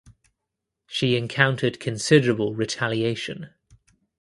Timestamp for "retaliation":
2.55-3.51